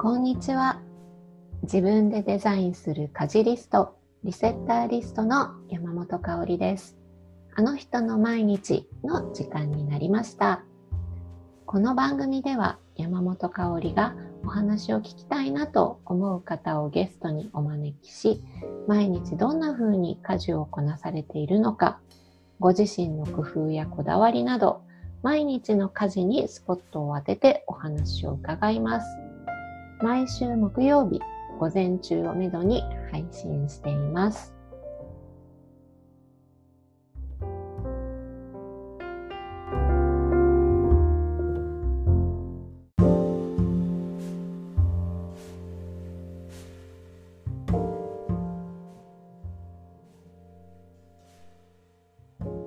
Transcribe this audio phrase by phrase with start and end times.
[0.00, 0.80] こんにちは。
[1.64, 6.96] 自分でデザインする家事リスト、リセッターリストの山本香里です。
[7.56, 10.62] あの人の毎日の時間になりました。
[11.66, 14.14] この番組では山本香里が
[14.44, 18.40] お話を聞きたいなと思う方をゲストにお招きし、
[18.86, 21.98] 毎日どんな風に家事をこなされているのか、
[22.60, 24.80] ご自身の工夫やこだわりなど、
[25.24, 29.27] 毎日の家事にスポットを当ててお話を伺います。
[30.00, 31.20] 毎週木曜日
[31.58, 34.54] 午前中をめどに配信しています。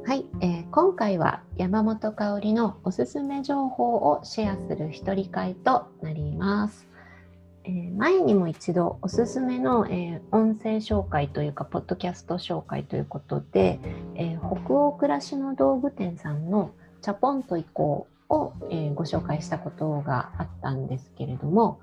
[0.05, 6.90] はい、えー、今回は山本香里のおすすめ情報をシェアする一人会となります。
[7.63, 13.79] えー、前にも一度おすすめの、えー、音声紹介というか、ポッドキャスト紹介ということで、
[14.15, 21.79] えー、北欧暮らしの道具店さんのチャポンと行こうを、えご紹介したことがあったんですけれども、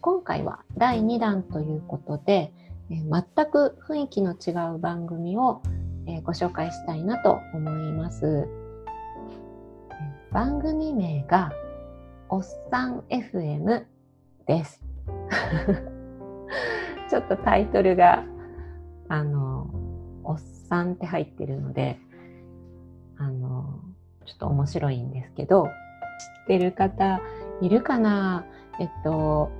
[0.00, 2.52] 今回は第2弾ということで、
[2.90, 5.60] え全く雰囲気の違う番組を、
[6.06, 8.48] えご紹介したいなと思います。
[10.30, 11.52] 番組名が
[12.28, 13.84] おっさん FM
[14.46, 14.87] です。
[17.08, 18.24] ちょっとタイトルが、
[19.08, 19.70] あの、
[20.24, 21.98] おっさんって入ってるので、
[23.16, 23.80] あの、
[24.26, 25.70] ちょっと面白いんですけど、知っ
[26.46, 27.20] てる方
[27.60, 28.44] いるかな？
[28.80, 29.50] えっと、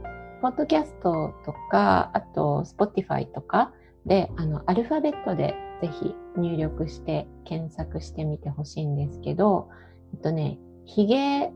[0.43, 3.73] ポッドキャストとか、あと、Spotify とか
[4.07, 9.69] で、あの、アルファベットでぜひ入力して検索してみてほしいんですけど、
[10.13, 11.53] えっとね、ヒゲ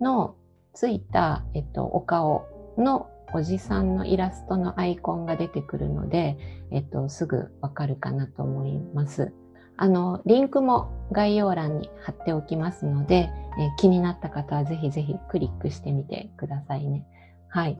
[0.00, 0.36] の
[0.72, 2.46] ついた、えっと、お顔
[2.78, 6.36] のおじさんのイラストのアイコンが出てくるので、
[6.70, 9.32] えっと、すぐわかるかなと思います。
[9.76, 17.06] あの、リンクも概要欄に貼っておきますので、えー、気になった方はぜひぜひクリックしてみてくださいね。
[17.48, 17.78] はい。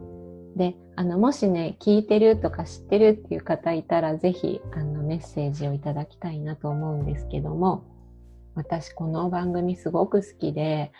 [0.57, 7.85] で、あの、もしね、聞いてるとか知ってるっていう方いたら、ぜひ、あの、メッセージをいただきたいなと思うんですけども、
[8.55, 10.93] 私、この番組すごく好きで、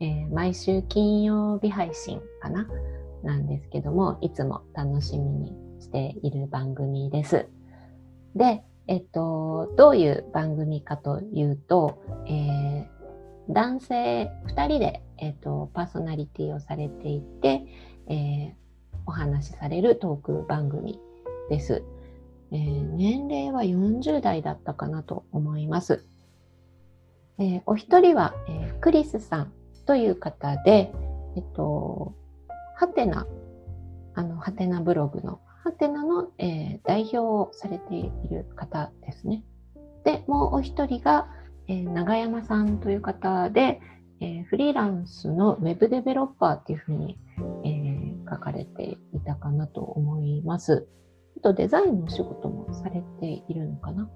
[0.00, 2.68] えー、毎週金曜日配信かな
[3.22, 7.46] なんですけども、いつも楽しみにしている番組です。
[8.34, 17.64] で、えっと、どういう番組かというと、えー、男性2人で、えっと、パーソナリティをされていて、
[18.08, 18.52] えー、
[19.06, 20.98] お話しされるトーク番組
[21.50, 21.82] です。
[22.50, 26.06] えー、年齢は40代だったかなと思います。
[27.38, 29.52] えー、お一人は、えー、クリスさん
[29.86, 30.92] という方で、
[31.36, 32.14] えっと、
[32.78, 33.26] ハテナ、
[34.14, 39.42] あの、ハテナブログの、ハテナの、えー、代表をされている方ですね。
[40.04, 41.28] で、もうお一人が、
[41.66, 43.80] えー、長山さんという方で、
[44.20, 47.18] えー、フリーランスのウェブデベロッパーっていうふうに、
[47.64, 50.86] えー、書かれていたかなと思います。
[51.36, 54.08] あとデザインの仕事もされているのかな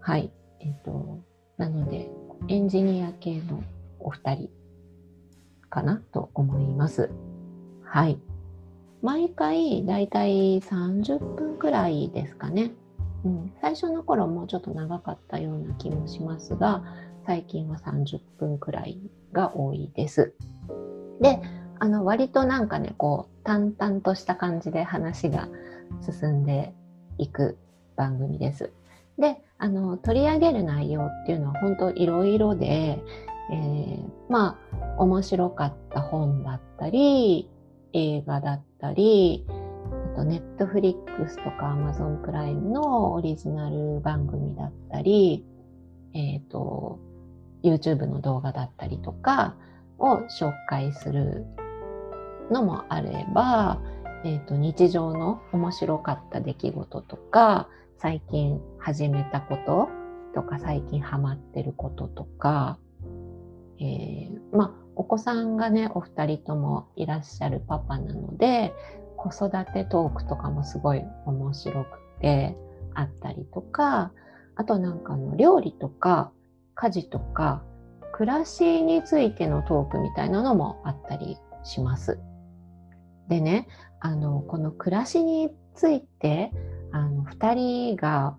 [0.00, 0.30] はい。
[0.60, 1.24] えっ、ー、と、
[1.56, 2.10] なので、
[2.48, 3.64] エンジニア系の
[4.00, 4.50] お二人
[5.70, 7.10] かなと思います。
[7.92, 8.20] はい。
[9.02, 12.70] 毎回だいたい30分くらいですかね。
[13.24, 16.84] うん、最初の頃もうちょっと長かったような気もしますが、
[17.26, 19.00] 最近は30分くらい
[19.32, 20.34] が多いです。
[21.20, 21.40] で、
[21.80, 25.48] あの割となんかね、こう淡々とした感じで話が
[26.00, 26.72] 進んで
[27.18, 27.58] いく
[27.96, 28.72] 番組です。
[29.18, 33.02] で、あの取り上げる内容っていうのは本当いろいろで、
[33.50, 37.50] えー、まあ面白かった本だったり、
[37.92, 39.46] 映画だったり、
[40.14, 45.44] あとネットフリックスとかアマゾンプライムのオリジナル番組だったり、
[46.14, 46.98] えっ、ー、と、
[47.62, 49.56] YouTube の動画だったりとか
[49.98, 51.44] を紹介する
[52.50, 53.80] のもあれば、
[54.24, 59.88] えっ、ー、と、日常の面白かった出来事とか、最近始めたこと
[60.34, 62.78] とか、最近ハマってることとか、
[63.78, 68.74] えー、まあ、お子さんがね、お二人ともいらっしゃるパパなので、
[69.16, 72.54] 子育てトークとかもすごい面白くて
[72.92, 74.12] あったりとか、
[74.56, 76.32] あとなんかの料理とか
[76.74, 77.62] 家事とか
[78.12, 82.18] 暮らしについてのトークみたいなのもあったりします。
[83.30, 83.68] でね、
[84.00, 86.52] あの、この暮らしについて、
[86.92, 88.36] あの、二人が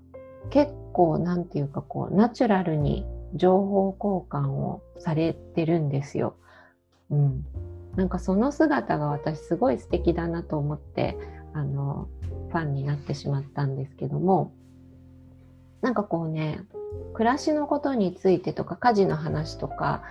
[0.51, 6.35] 結構なんていうかこう、ナチュラルに情報交換をされてるんですよ。
[7.11, 7.45] うん。
[7.95, 11.17] なんかその姿が私すごい素敵だなと思って
[11.53, 12.07] あの
[12.49, 14.53] ファンになってしまったんですけども
[15.81, 16.61] なんかこうね
[17.13, 20.03] 暮らしのことについてとか家事の話とか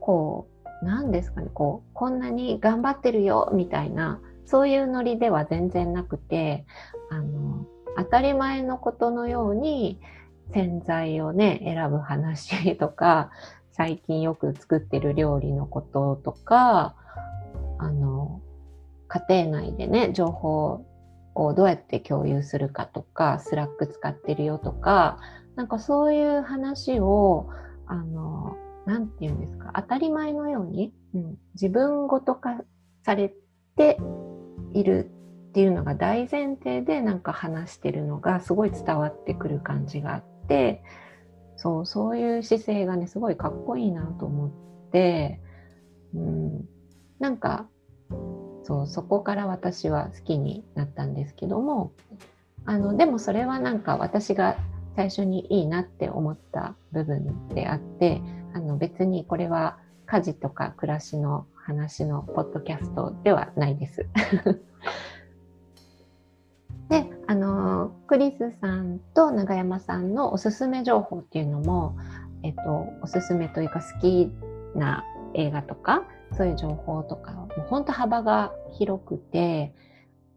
[0.00, 0.48] こ
[0.82, 6.64] う何ですかねこうこんなに頑張ってるよみたいなそういうノリでは全然なくて
[7.10, 7.66] あの
[7.96, 10.00] 当たり前のことのように
[10.52, 13.30] 洗剤をね選ぶ話とか
[13.80, 16.94] 最近よく作ってる料理のこととか
[17.78, 18.42] あの
[19.08, 20.84] 家庭内でね情報
[21.34, 25.18] をどうやって共有するかとかスラック使ってるよとか
[25.56, 27.48] なんかそういう話を
[27.86, 28.54] あの
[28.84, 32.60] 何て言うんですか当たり前のように、うん、自分ごと化
[33.02, 33.32] され
[33.78, 33.96] て
[34.74, 35.10] いる
[35.48, 40.82] っていうのが大前提でなんか話してるのがすごい伝わってくる感じがあって
[41.60, 44.50] そうそういう姿勢がねすごいかっこいいなと思っ
[44.90, 45.40] て、
[46.14, 46.68] うん、
[47.18, 47.66] なんか
[48.64, 51.92] そうそこから私は好きになったんですけども
[52.64, 54.56] あのでもそれはなんか私が
[54.96, 58.22] 最初にいいなって思った部分であって
[58.54, 59.76] あの別にこれは
[60.06, 64.06] 家事とか暮らしの話のポッドキャストではないです。
[68.10, 71.96] クリスさんと永山さんのおすすめ情報っていうのも、
[72.42, 74.32] えっと、おすすめというか好き
[74.74, 75.04] な
[75.34, 76.02] 映画とか
[76.36, 79.72] そういう情報とかもうほんと幅が広くて、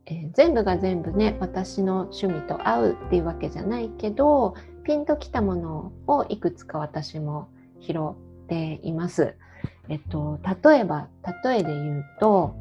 [0.05, 4.53] えー、全部が全部ね私の趣味と合うっていうわけじゃないけど
[4.83, 7.49] ピンときたものをいくつか私も
[7.81, 8.15] 拾っ
[8.47, 9.33] ています。
[9.89, 11.07] えっと、例えば
[11.43, 12.55] 例えで言うと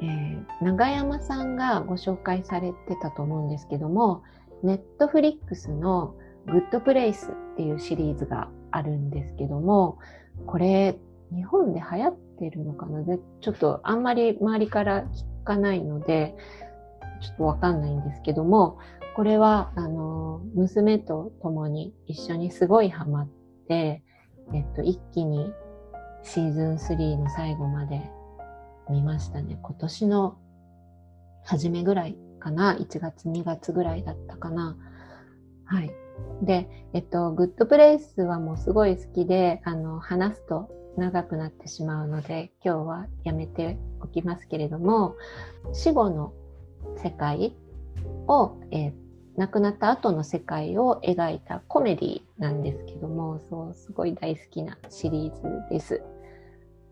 [0.00, 4.22] えー、長山さんがご紹介されてたと思うんですけども、
[4.62, 6.14] ネットフリックスの
[6.46, 9.98] グッドプレイスっていうシリーズがあるんですけども、
[10.46, 10.98] これ
[11.34, 13.02] 日本で流行ってるのかな？
[13.02, 16.36] でちょっとあんまり周りから聞かないので、
[17.20, 18.78] ちょっとわかんないんですけども、
[19.16, 23.28] これは、あの、娘と共に一緒にすごいハマっ
[23.66, 24.02] て、
[24.52, 25.50] えっと、一気に
[26.22, 28.10] シーズン3の最後まで
[28.90, 29.58] 見ましたね。
[29.62, 30.38] 今年の
[31.44, 32.76] 初めぐらいかな。
[32.76, 34.76] 1月、2月ぐらいだったかな。
[35.64, 35.90] はい。
[36.42, 45.16] で、えっと、グッドプレイスはもうすごい好きで、あの、話すと長くなってしまうので、今日はやめておきますけれども、
[45.72, 46.32] 死後の
[46.96, 47.54] 世界
[48.28, 48.92] を、え、
[49.36, 56.02] 亡くなった後の世界を描いたコメディなんですけども、そう、すごい大好きなシリーズです。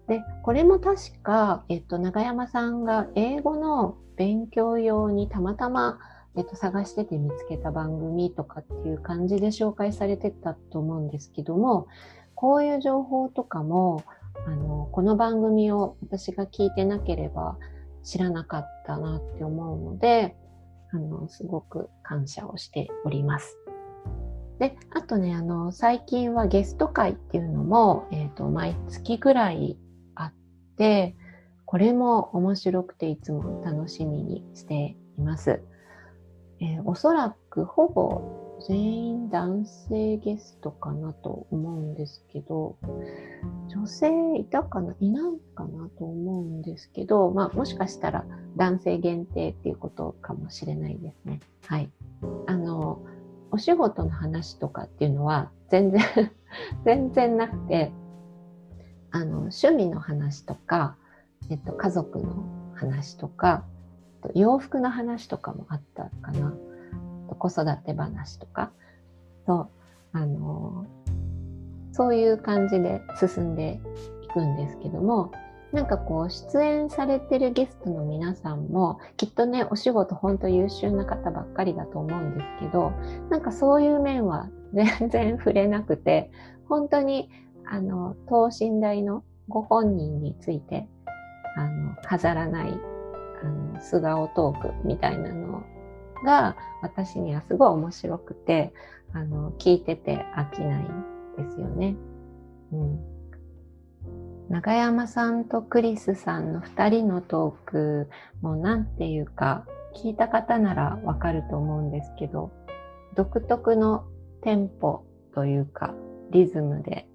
[0.09, 5.99] で、これも確か、えっと、長山さんが英語の勉強用にたまたま、
[6.37, 11.87] えっと、探してて見つけた番組とかっていう感じで紹介されてたと思うんですけども、
[12.35, 14.03] こういう情報とかも、
[14.47, 17.57] あの、この番組を私が聞いてなければ
[18.03, 20.37] 知らなかったなって思うので、
[20.93, 23.57] あの、すごく感謝をしております。
[24.59, 29.77] で、あとね、あの、最近はゲスト会っていうのも、えっ、ー、と、毎月ぐらい
[30.77, 31.15] で、
[31.67, 35.63] これも面白くていつも楽しみにしています。
[36.61, 42.77] えー、おそらくほぼ全員男性ゲストかなと思うんですけど、
[43.69, 48.25] 女性いたかないないかなと思うんですけど、まあもしかしたら
[48.57, 51.41] 男性限定っていうことかもしれないですね。
[51.67, 51.91] はい。
[52.47, 53.03] あの、
[53.51, 56.03] お仕事の話とかっていうのは全然
[56.85, 57.93] 全然なくて、
[59.15, 60.97] あの趣味の話とか、
[61.49, 62.45] えっと、家族の
[62.75, 63.63] 話とか
[64.35, 66.53] 洋服の話とかもあったかな。
[67.39, 68.73] 子育て話とか。
[69.47, 69.71] と
[70.13, 70.87] あの
[71.93, 73.81] そういう感じで進んで
[74.25, 75.31] いくんですけども
[75.71, 82.91] なんかこう出演されてるゲストの皆さんもきっとねお仕事ほんと優秀な方ばっかりだと思うんですけど
[83.31, 86.33] なんかそういう面は全然触れなくて
[86.69, 87.31] 本当に
[87.67, 90.89] あの、等身大のご本人について、
[91.57, 92.79] あの、飾らない、
[93.43, 95.63] あの、素顔トークみたいなの
[96.25, 98.73] が、私にはすごい面白くて、
[99.13, 100.85] あの、聞いてて飽きない
[101.37, 101.97] ですよね。
[102.73, 103.15] うん。
[104.49, 108.11] 長山さんとクリスさんの2人のトーク
[108.43, 109.65] もなんていうか
[109.97, 112.53] 聞いた方ならわかると思うんですけど
[113.15, 114.05] 独特の
[114.43, 115.05] テンポ
[115.35, 115.95] というか
[116.31, 117.09] リズムで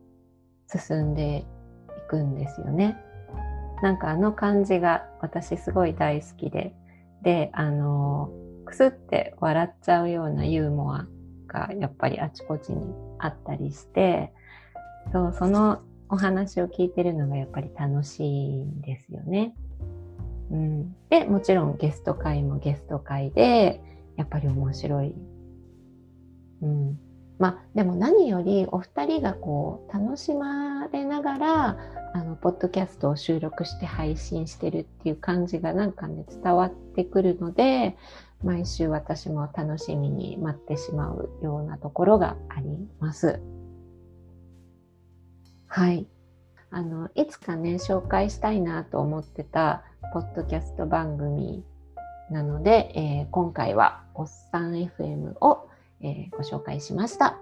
[0.72, 1.44] 進んでい
[2.10, 2.98] くんですよね。
[3.82, 6.74] なんかあの感じが私すごい大好きで、
[7.22, 8.30] で、あの、
[8.66, 11.08] くすって笑っちゃうようなユーモア
[11.48, 14.32] がやっぱりあちこちにあったりして、
[15.12, 19.56] そうそのお話を聞いてるのがやっぱり楽しいんですよね。
[20.52, 23.82] うん、でもちろんゲスト会もゲスト会で
[24.18, 25.16] やっぱり面白い。
[26.62, 27.00] うん、
[27.40, 31.78] まあでも何よりお二人がこう楽しまれながら
[32.14, 37.98] あのポッドキャストを収録して配信してるっていう感じがなんかね伝わってくるので
[38.44, 43.42] 毎週私も楽しみに待ってしまうようなところがあります。
[45.68, 46.08] はい。
[46.72, 51.64] あの、いつかね、紹介したいなと思ってたポッドキャスト番組
[52.32, 55.69] なので、えー、今回はおっさん FM を、
[56.02, 57.38] えー、ご紹介しました。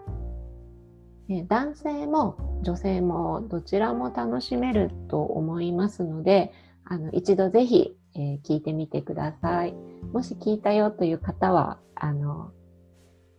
[1.29, 6.53] え男性も女性もどちらも楽しめると思いますので、
[6.85, 9.73] あの一度ぜひ、えー、聞いてみてください。
[10.13, 12.51] もし聞いたよという方は、あの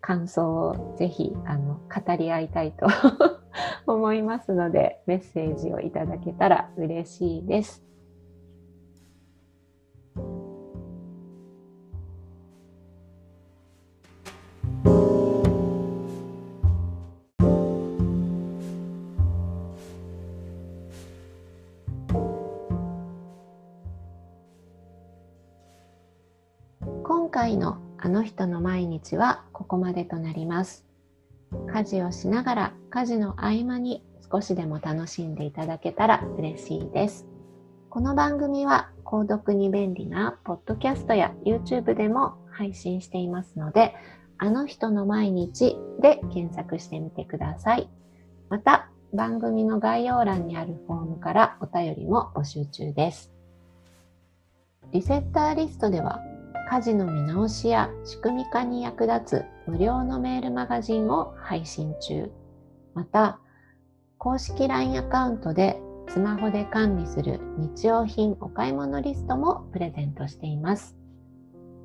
[0.01, 2.87] 感想をぜひあの語り合いたいと
[3.87, 7.88] 思いますので、メッセージをいただけたら嬉しいです。
[27.29, 30.87] 今回のあの人の毎日はここまでとなります。
[31.71, 37.27] 家事をしながら家事の合間に少しでも楽しんでいただけたら嬉しいです。
[37.91, 43.95] この番組は購読に便利なポッドキャストや YouTube でも配信していますので、
[44.39, 47.91] あの人の毎日で検索してみてください。
[48.49, 53.31] また、番組の概要欄にあるフォームからお便りも募集中です。
[54.93, 56.23] リセッターリストでは
[56.71, 62.31] 家事の見直しや仕組み化に役立つ無料のメールマガジンを配信中。
[62.93, 63.41] また、
[64.19, 70.95] 公式 LINE アカウントでスマホで管理する日用品お買い物リストもプレゼントしています。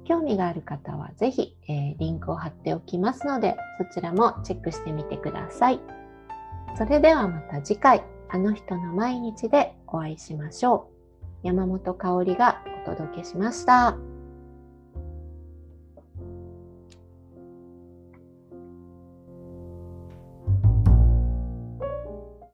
[0.04, 5.80] 興味がある方はぜひ、えー、リンクを貼っておきますので、そちらもチェックしてみてください。
[6.78, 10.90] それではまた次回、あの人の毎日でお会いしましょ
[11.44, 11.48] う。
[11.48, 14.13] 山本香里がお届けしました。